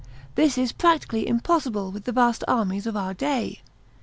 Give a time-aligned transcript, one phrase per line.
[0.33, 3.61] This is practically impossible with the vast armies of our day.